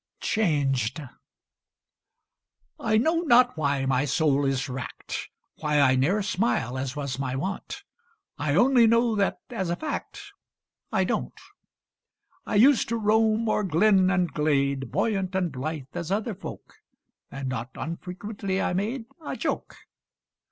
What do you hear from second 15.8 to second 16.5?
as other